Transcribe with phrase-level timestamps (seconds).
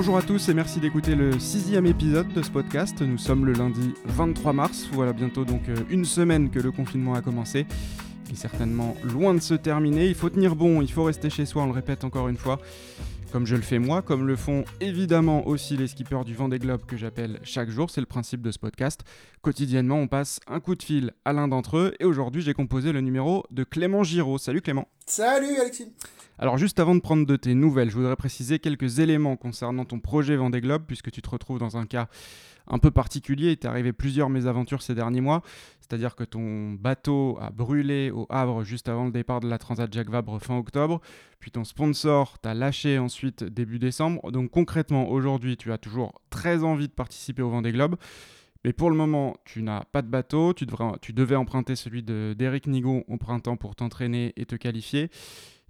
[0.00, 3.02] Bonjour à tous et merci d'écouter le sixième épisode de ce podcast.
[3.02, 4.88] Nous sommes le lundi 23 mars.
[4.92, 7.66] Voilà bientôt donc euh, une semaine que le confinement a commencé.
[8.28, 10.06] Il est certainement loin de se terminer.
[10.06, 12.60] Il faut tenir bon, il faut rester chez soi, on le répète encore une fois.
[13.30, 16.86] Comme je le fais moi, comme le font évidemment aussi les skippers du Vendée Globe
[16.86, 19.02] que j'appelle chaque jour, c'est le principe de ce podcast.
[19.42, 22.92] Quotidiennement, on passe un coup de fil à l'un d'entre eux et aujourd'hui, j'ai composé
[22.92, 24.38] le numéro de Clément Giraud.
[24.38, 24.88] Salut Clément.
[25.10, 25.92] Salut Alexis.
[26.38, 29.98] Alors juste avant de prendre de tes nouvelles, je voudrais préciser quelques éléments concernant ton
[29.98, 32.06] projet Vendée Globe puisque tu te retrouves dans un cas
[32.68, 33.50] un peu particulier.
[33.50, 35.42] Il t'est arrivé plusieurs mésaventures ces derniers mois.
[35.80, 39.92] C'est-à-dire que ton bateau a brûlé au Havre juste avant le départ de la Transat
[39.92, 41.00] Jacques Vabre fin octobre.
[41.40, 44.30] Puis ton sponsor t'a lâché ensuite début décembre.
[44.30, 47.96] Donc concrètement, aujourd'hui, tu as toujours très envie de participer au Vendée Globe.
[48.64, 52.66] Mais pour le moment, tu n'as pas de bateau, tu, devrais, devais emprunter celui d'Eric
[52.66, 55.10] Nigo au printemps pour t'entraîner et te qualifier.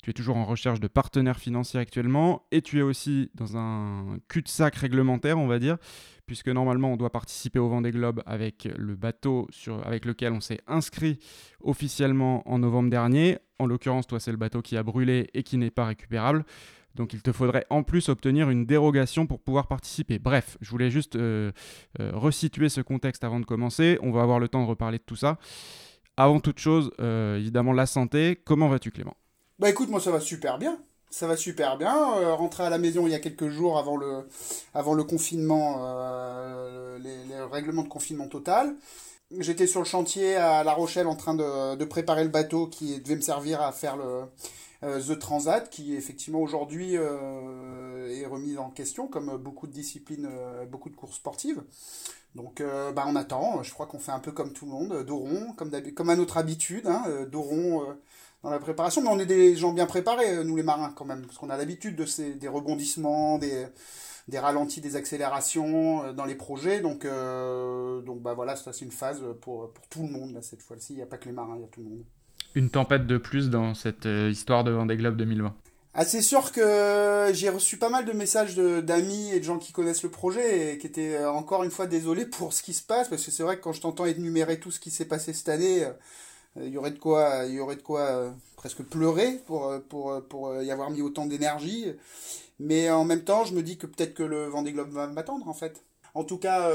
[0.02, 4.18] Tu es toujours en recherche de partenaires financiers actuellement et tu es aussi dans un
[4.28, 5.76] cul-de-sac réglementaire, on va dire,
[6.24, 9.46] puisque normalement on doit participer au Vendée Globe avec le bateau
[9.84, 11.18] avec lequel on s'est inscrit
[11.60, 13.38] officiellement en novembre dernier.
[13.58, 16.46] En l'occurrence, toi, c'est le bateau qui a brûlé et qui n'est pas récupérable.
[16.94, 20.18] Donc il te faudrait en plus obtenir une dérogation pour pouvoir participer.
[20.18, 21.52] Bref, je voulais juste euh,
[22.00, 23.98] euh, resituer ce contexte avant de commencer.
[24.02, 25.38] On va avoir le temps de reparler de tout ça.
[26.16, 28.40] Avant toute chose, euh, évidemment, la santé.
[28.44, 29.16] Comment vas-tu Clément?
[29.58, 30.78] Bah écoute, moi ça va super bien.
[31.10, 31.94] Ça va super bien.
[32.34, 34.28] Rentrer à la maison il y a quelques jours avant le,
[34.74, 35.78] le confinement,
[36.98, 38.76] les, règlements de confinement total.
[39.38, 42.98] J'étais sur le chantier à La Rochelle en train de, de, préparer le bateau qui
[43.00, 44.24] devait me servir à faire le
[44.82, 50.28] euh, The Transat, qui effectivement aujourd'hui est remis en question, comme beaucoup de disciplines,
[50.70, 51.62] beaucoup de courses sportives.
[52.34, 52.62] Donc
[52.94, 55.70] bah, on attend, je crois qu'on fait un peu comme tout le monde, Doron, comme,
[55.94, 57.96] comme à notre habitude, hein, Doron
[58.42, 61.04] dans la préparation, mais on est des gens bien préparés, euh, nous les marins quand
[61.04, 63.66] même, parce qu'on a l'habitude de ces, des rebondissements, des,
[64.28, 66.80] des ralentis, des accélérations euh, dans les projets.
[66.80, 70.42] Donc, euh, donc bah voilà, ça c'est une phase pour, pour tout le monde là,
[70.42, 70.94] cette fois-ci.
[70.94, 72.04] Il n'y a pas que les marins, il y a tout le monde.
[72.54, 75.54] Une tempête de plus dans cette histoire de Vendée Globe 2020.
[75.94, 79.72] Ah, c'est sûr que j'ai reçu pas mal de messages d'amis et de gens qui
[79.72, 83.08] connaissent le projet et qui étaient encore une fois désolés pour ce qui se passe,
[83.08, 85.48] parce que c'est vrai que quand je t'entends énumérer tout ce qui s'est passé cette
[85.48, 85.84] année,
[86.56, 89.78] il y aurait de quoi, il y aurait de quoi euh, presque pleurer pour, euh,
[89.78, 91.86] pour, euh, pour y avoir mis autant d'énergie.
[92.58, 95.48] Mais en même temps, je me dis que peut-être que le Vendée Globe va m'attendre
[95.48, 95.84] en fait.
[96.14, 96.68] En tout cas,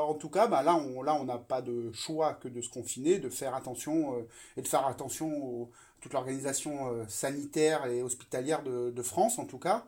[0.00, 2.70] en tout cas bah là, on là, on n'a pas de choix que de se
[2.70, 4.26] confiner, de faire attention
[4.56, 9.58] et de faire attention à toute l'organisation sanitaire et hospitalière de, de, France, en tout
[9.58, 9.84] cas.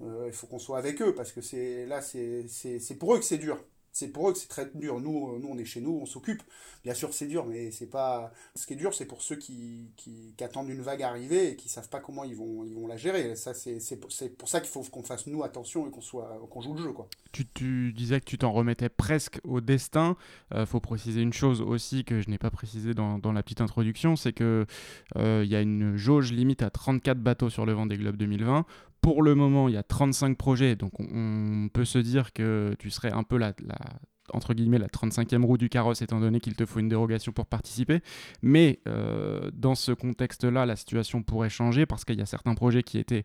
[0.00, 3.38] il faut qu'on soit avec eux parce que c'est là, c'est pour eux que c'est
[3.38, 3.58] dur
[3.94, 5.00] c'est pour eux que c'est très dur.
[5.00, 6.42] Nous, euh, nous, on est chez nous, on s'occupe.
[6.82, 8.32] Bien sûr, c'est dur, mais c'est pas.
[8.56, 9.88] Ce qui est dur, c'est pour ceux qui,
[10.40, 13.36] attendent une vague arriver et qui savent pas comment ils vont, ils vont la gérer.
[13.36, 13.78] Ça, c'est,
[14.36, 16.92] pour ça qu'il faut qu'on fasse nous attention et qu'on soit, qu'on joue le jeu,
[16.92, 17.08] quoi.
[17.30, 20.16] Tu, tu disais que tu t'en remettais presque au destin.
[20.50, 23.44] Il euh, faut préciser une chose aussi que je n'ai pas précisé dans, dans, la
[23.44, 24.66] petite introduction, c'est que
[25.16, 28.66] euh, il y a une jauge limite à 34 bateaux sur le Vendée Globe 2020
[29.04, 32.88] pour le moment, il y a 35 projets, donc on, peut se dire que tu
[32.88, 33.52] serais un peu la,
[34.32, 37.44] entre guillemets la 35e roue du carrosse étant donné qu'il te faut une dérogation pour
[37.44, 38.00] participer.
[38.40, 42.82] Mais euh, dans ce contexte-là, la situation pourrait changer parce qu'il y a certains projets
[42.82, 43.24] qui étaient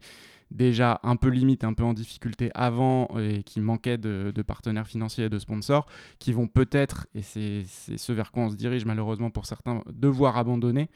[0.52, 4.88] déjà un peu limite, un peu en difficulté avant et qui manquaient de, de partenaires
[4.88, 5.86] financiers et de sponsors,
[6.20, 10.36] qui vont peut-être, et c'est ce vers quoi on se dirige malheureusement pour certains, devoir
[10.36, 10.90] abandonner.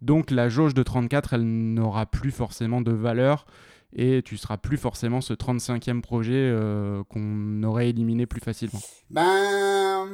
[0.00, 3.44] Donc la jauge de 34, elle n'aura plus forcément de valeur
[3.94, 8.80] et tu seras plus forcément ce 35e projet euh, qu'on aurait éliminé plus facilement.
[9.10, 10.06] Ben,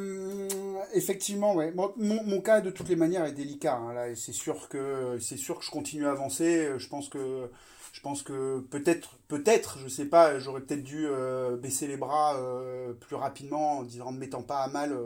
[0.95, 1.73] effectivement, ouais.
[1.75, 3.77] Mon, cas, de toutes les manières, est délicat.
[3.77, 6.71] Hein, là, c'est sûr que c'est sûr que je continue à avancer.
[6.77, 7.51] Je pense que
[7.93, 12.37] je pense que peut-être, peut-être, je sais pas, j'aurais peut-être dû euh, baisser les bras
[12.37, 14.97] euh, plus rapidement en disant, ne mettant pas à mal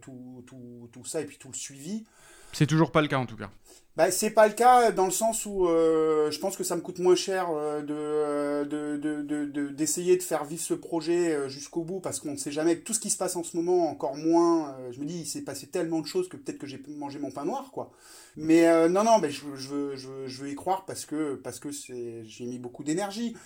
[0.00, 2.04] tout, tout, tout, ça et puis tout le suivi.
[2.52, 3.50] C'est toujours pas le cas en tout cas.
[3.94, 6.80] Bah, c'est pas le cas dans le sens où euh, je pense que ça me
[6.80, 11.48] coûte moins cher euh, de, de, de, de, d'essayer de, faire vivre ce projet euh,
[11.50, 12.78] jusqu'au bout parce qu'on ne sait jamais.
[12.78, 15.42] Tout ce qui se passe en ce moment encore moins je me dis il s'est
[15.42, 17.90] passé tellement de choses que peut-être que j'ai mangé mon pain noir quoi.
[18.36, 21.58] Mais non non mais je, je, veux, je, je veux y croire parce que parce
[21.58, 23.36] que c'est j'ai mis beaucoup d'énergie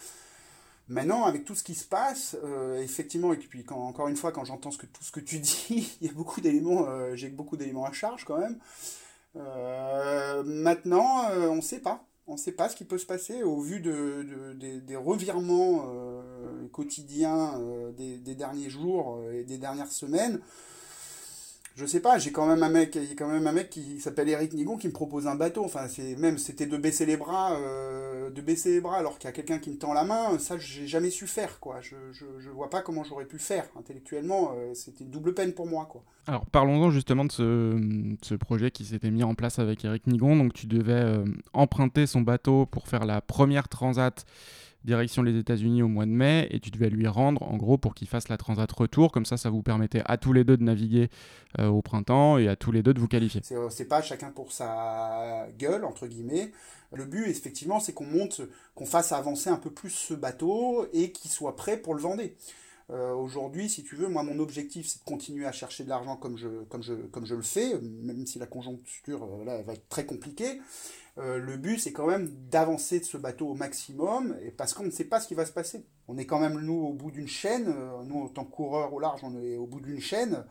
[0.88, 2.36] Maintenant, avec tout ce qui se passe,
[2.80, 5.96] effectivement, et puis quand, encore une fois, quand j'entends que, tout ce que tu dis,
[6.00, 8.58] il y a beaucoup d'éléments, j'ai beaucoup d'éléments à charge quand même.
[9.36, 12.04] Euh, maintenant, euh, on ne sait pas.
[12.26, 16.66] On ne sait pas ce qui peut se passer au vu de, des, revirements euh,
[16.72, 17.60] quotidiens
[17.96, 20.40] des, derniers jours et des dernières semaines.
[21.76, 23.68] Je sais pas, j'ai quand même un mec, il y a quand même un mec
[23.68, 25.62] qui s'appelle Eric Nigon qui me propose un bateau.
[25.62, 29.28] Enfin, c'est même c'était de baisser les bras, euh, de baisser les bras alors qu'il
[29.28, 30.38] y a quelqu'un qui me tend la main.
[30.38, 31.82] Ça, j'ai jamais su faire, quoi.
[31.82, 34.54] Je, je, je vois pas comment j'aurais pu faire intellectuellement.
[34.56, 36.02] Euh, c'était une double peine pour moi, quoi.
[36.26, 40.34] Alors parlons-en justement de ce, ce projet qui s'était mis en place avec Eric Nigon.
[40.34, 44.24] Donc tu devais euh, emprunter son bateau pour faire la première transat
[44.84, 47.94] direction les États-Unis au mois de mai et tu devais lui rendre en gros pour
[47.94, 49.12] qu'il fasse la transat retour.
[49.12, 51.08] Comme ça, ça vous permettait à tous les deux de naviguer
[51.58, 53.40] euh, au printemps et à tous les deux de vous qualifier.
[53.70, 56.52] C'est pas chacun pour sa gueule, entre guillemets.
[56.92, 58.42] Le but, effectivement, c'est qu'on monte,
[58.74, 62.36] qu'on fasse avancer un peu plus ce bateau et qu'il soit prêt pour le Vendée.
[62.90, 66.16] Euh, Aujourd'hui, si tu veux, moi, mon objectif, c'est de continuer à chercher de l'argent
[66.16, 69.72] comme je, comme, je, comme je le fais, même si la conjoncture euh, là, va
[69.74, 70.60] être très compliquée.
[71.18, 74.84] Euh, le but, c'est quand même d'avancer de ce bateau au maximum, et parce qu'on
[74.84, 75.84] ne sait pas ce qui va se passer.
[76.08, 77.74] On est quand même, nous, au bout d'une chaîne,
[78.04, 80.44] nous, en tant que coureurs au large, on est au bout d'une chaîne.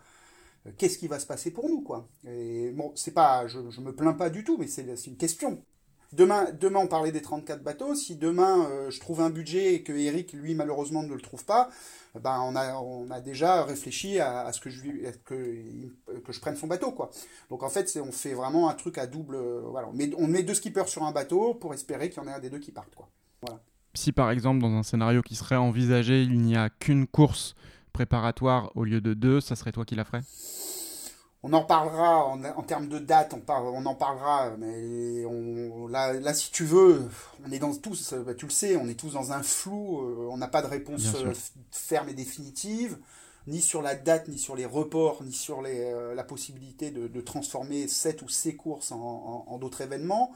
[0.77, 2.09] Qu'est-ce qui va se passer pour nous, quoi?
[2.27, 5.63] Et bon, c'est pas, je, je me plains pas du tout, mais c'est une question.
[6.13, 7.95] Demain, demain, on parlait des 34 bateaux.
[7.95, 11.69] Si demain, je trouve un budget et que Eric, lui, malheureusement, ne le trouve pas,
[12.19, 14.81] ben, on, a, on a déjà réfléchi à, ce que je,
[15.25, 16.91] que, que je prenne son bateau.
[16.91, 17.11] Quoi.
[17.49, 19.37] Donc en fait, on fait vraiment un truc à double.
[19.69, 22.29] Voilà, on, met, on met deux skippers sur un bateau pour espérer qu'il y en
[22.29, 22.95] ait un des deux qui partent.
[22.95, 23.09] Quoi.
[23.41, 23.59] Voilà.
[23.93, 27.55] Si par exemple, dans un scénario qui serait envisagé, il n'y a qu'une course
[27.93, 30.21] préparatoire au lieu de deux, ça serait toi qui la ferais?
[31.47, 36.33] On en parlera en, termes de date, on, on en parlera, mais on, là, là,
[36.33, 37.07] si tu veux,
[37.47, 40.27] on est dans tous, bah, tu le sais, on est tous dans un flou, euh,
[40.31, 41.33] on n'a pas de réponse euh,
[41.69, 42.97] ferme et définitive,
[43.45, 47.21] ni sur la date, ni sur les reports, ni sur les, euh, la possibilité de,
[47.21, 50.31] transformer cette ou ces courses en, d'autres événements.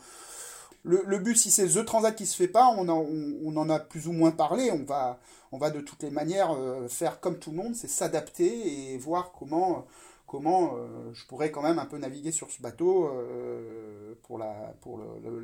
[0.84, 3.04] Le, but, si c'est The Transat qui se fait pas, on en,
[3.44, 5.20] on, en a plus ou moins parlé, on va,
[5.52, 6.56] on va de toutes les manières
[6.88, 9.88] faire comme tout le monde, c'est s'adapter et voir comment
[10.30, 14.76] comment euh, je pourrais quand même un peu naviguer sur ce bateau euh, pour, la,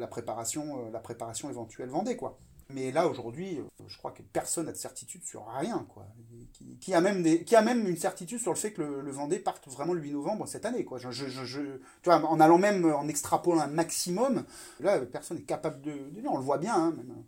[0.08, 2.16] préparation, euh, la préparation éventuelle Vendée.
[2.16, 2.38] Quoi.
[2.70, 5.86] Mais là, aujourd'hui, je crois que personne n'a de certitude sur rien.
[5.90, 6.06] Quoi.
[6.80, 10.12] Qui, a même une certitude sur le fait que le, Vendée parte vraiment le 8
[10.12, 10.86] novembre cette année.
[10.86, 11.00] Quoi.
[12.08, 14.46] En allant même en extrapolant un maximum,
[14.80, 15.94] là, personne n'est capable de,
[16.28, 17.24] On le voit bien, hein, même,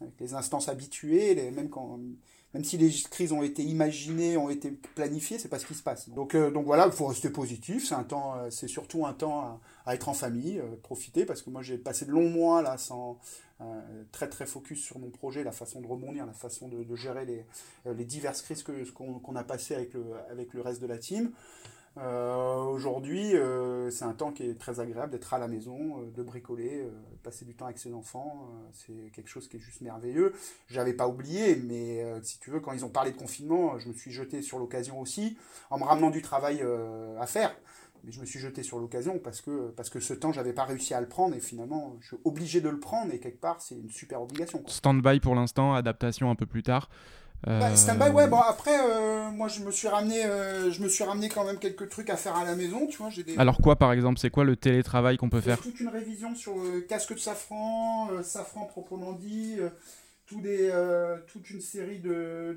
[0.00, 1.98] avec les instances habituées, même quand
[2.54, 5.82] même si les crises ont été imaginées, ont été planifiées, c'est pas ce qui se
[5.82, 6.10] passe.
[6.10, 7.88] Donc, euh, donc voilà, il faut rester positif.
[7.88, 11.40] C'est un temps, euh, c'est surtout un temps à, être en famille, euh, profiter, parce
[11.40, 13.18] que moi j'ai passé de longs mois là sans
[14.10, 17.46] très très focus sur mon projet, la façon de rebondir, la façon de, gérer les,
[17.86, 20.02] les diverses crises que qu'on a passées avec le
[20.32, 21.30] avec le reste de la team.
[21.98, 26.10] Euh, aujourd'hui, euh, c'est un temps qui est très agréable d'être à la maison, euh,
[26.10, 26.88] de bricoler,
[27.22, 28.48] passer du temps avec ses enfants.
[28.72, 30.32] c'est quelque chose qui est juste merveilleux.
[30.68, 33.94] J'avais pas oublié, mais si tu veux, quand ils ont parlé de confinement, je me
[33.94, 35.36] suis jeté sur l'occasion aussi,
[35.70, 36.64] en me ramenant du travail
[37.18, 37.54] à faire.
[38.04, 40.64] Mais je me suis jeté sur l'occasion parce que, parce que ce temps, j'avais pas
[40.64, 43.60] réussi à le prendre et finalement, je suis obligé de le prendre et quelque part,
[43.60, 44.64] c'est une super obligation.
[44.66, 46.88] Stand-by pour l'instant, adaptation un peu plus tard.
[47.44, 51.02] Bah, stand-by, ouais, bon après, euh, moi je me suis ramené euh, je me suis
[51.02, 53.08] ramené quand même quelques trucs à faire à la maison, tu vois.
[53.10, 53.36] Des...
[53.36, 56.54] Alors quoi par exemple, c'est quoi le télétravail qu'on peut faire Toute une révision sur
[56.56, 59.58] le casque de safran, euh, safran proprement dit,
[60.40, 62.56] des, euh, toute une série de,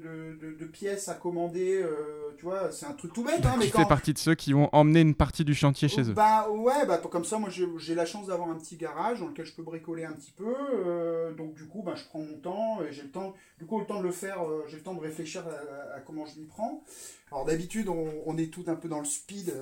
[0.59, 1.81] de, pièces à commander.
[1.81, 3.45] Euh, tu vois, c'est un truc tout bête.
[3.45, 6.01] Hein, mais tu fais partie de ceux qui vont emmener une partie du chantier chez
[6.09, 6.13] eux.
[6.13, 9.45] Bah ouais, bah, comme ça, moi j'ai la chance d'avoir un petit garage dans lequel
[9.45, 10.53] je peux bricoler un petit peu.
[11.85, 12.81] Euh, bah, je prends mon temps.
[12.83, 14.99] et J'ai le temps, du coup, le temps de le faire, j'ai le temps de
[14.99, 15.43] réfléchir
[15.95, 16.83] à, comment je m'y prends.
[17.31, 19.53] Alors d'habitude, on, on, est tout un peu dans le speed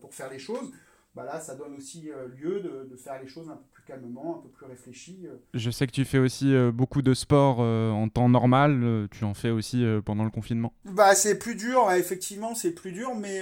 [0.00, 0.72] pour faire les choses.
[1.16, 4.42] Bah là, ça donne aussi lieu de, de, faire les choses un peu calmement, un
[4.42, 5.20] peu plus réfléchi.
[5.24, 5.36] Euh.
[5.54, 9.08] Je sais que tu fais aussi euh, beaucoup de sport euh, en temps normal.
[9.10, 10.74] tu en fais aussi pendant le confinement?
[10.84, 13.40] Bah c'est plus dur, effectivement, c'est plus dur, mais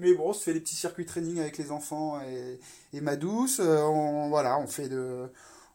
[0.00, 2.58] mais bon, on se fait des petits circuits training avec les enfants et,
[2.92, 3.60] et ma douce.
[3.60, 5.28] on, voilà, on fait de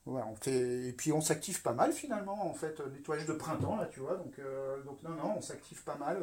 [0.06, 3.88] on fait et puis on s'active pas mal finalement en fait nettoyage de printemps là
[3.92, 4.40] tu vois donc
[4.86, 6.18] donc non non on s'active pas mal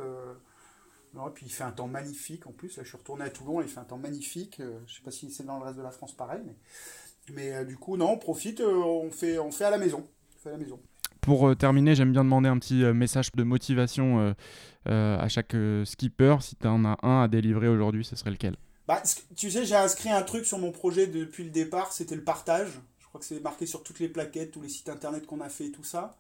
[1.15, 2.75] non, et puis il fait un temps magnifique en plus.
[2.79, 4.63] Là, je suis retourné à Toulon, il fait un temps magnifique.
[4.87, 6.57] je sais pas si c'est dans le reste de la France pareil, mais
[7.31, 10.07] mais euh, du coup, non, on profite, euh, on, fait, on fait à la maison.
[10.43, 10.81] fait à la maison.
[11.21, 14.35] Pour euh, terminer, j'aime bien demander un petit message de motivation
[14.87, 16.37] à chaque skipper.
[16.41, 18.57] Si tu en as un à délivrer aujourd'hui, ce serait lequel?
[18.89, 19.03] Bah,
[19.37, 22.81] Tu sais, j'ai inscrit un truc sur mon projet depuis le départ, c'était le partage.
[23.13, 25.51] Je crois que c'est marqué sur toutes les plaquettes, tous les sites internet qu'on a
[25.51, 26.17] fait tout ça.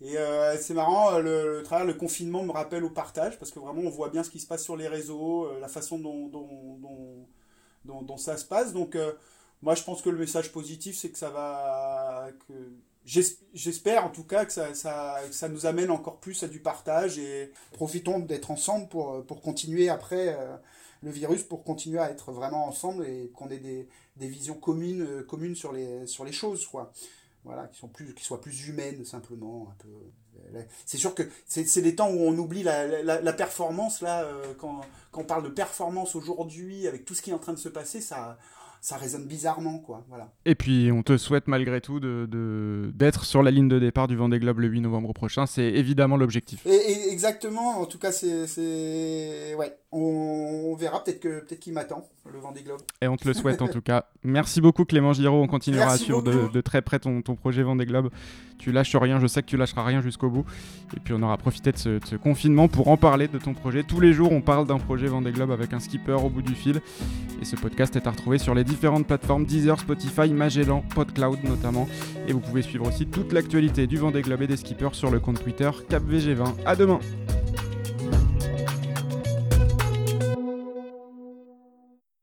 [0.00, 0.16] Et
[0.58, 4.08] c'est marrant, le, le, le confinement me rappelle au partage, parce que vraiment on voit
[4.08, 7.26] bien ce qui se passe sur les réseaux, la façon dont,
[8.16, 8.72] ça se passe.
[8.72, 8.96] Donc
[9.60, 12.28] moi, je pense que le message positif, c'est que ça va.
[12.48, 12.52] Que...
[13.04, 17.18] J'espère en tout cas que ça, ça, ça, nous amène encore plus à du partage
[17.18, 20.36] et profitons d'être ensemble pour, pour continuer après.
[20.38, 20.56] Euh,
[21.02, 25.02] le virus pour continuer à être vraiment ensemble et qu'on ait des, des visions communes,
[25.02, 26.92] euh, communes sur, les, sur les choses, quoi.
[27.44, 29.74] Voilà, qui, sont plus, qui soient plus humaines, simplement.
[30.86, 34.82] C'est sûr que c'est des temps où on oublie la, la, performance, là, euh, quand,
[35.10, 37.68] quand on parle de performance aujourd'hui, avec tout ce qui est en train de se
[37.68, 38.38] passer, ça
[38.82, 40.04] ça résonne bizarrement, quoi.
[40.08, 40.32] Voilà.
[40.44, 44.08] Et puis, on te souhaite malgré tout d'être de, d'être sur la ligne de départ
[44.08, 45.46] du Vendée Globe le 8 novembre prochain.
[45.46, 46.66] C'est évidemment l'objectif.
[46.66, 47.80] Et, exactement.
[47.80, 49.78] En tout cas, c'est, ouais.
[49.92, 52.80] On, verra peut-être que peut-être qu'il m'attend le Vendée Globe.
[53.00, 54.06] Et on te le souhaite en tout cas.
[54.24, 55.42] Merci beaucoup Clément Giraud.
[55.42, 58.10] On continuera à suivre de, de, très près ton, ton projet Vendée Globe.
[58.58, 59.20] Tu lâches rien.
[59.20, 60.44] Je sais que tu lâcheras rien jusqu'au bout.
[60.96, 63.54] Et puis, on aura profité de ce, de ce, confinement pour en parler de ton
[63.54, 63.84] projet.
[63.84, 66.54] Tous les jours, on parle d'un projet Vendée Globe avec un skipper au bout du
[66.54, 66.80] fil.
[67.40, 71.86] Et ce podcast est à retrouver sur les différentes plateformes Deezer, Spotify, Magellan, PodCloud notamment.
[72.26, 75.20] Et vous pouvez suivre aussi toute l'actualité du Vendée Globe et des skippers sur le
[75.20, 76.54] compte Twitter CapVG20.
[76.64, 76.98] À demain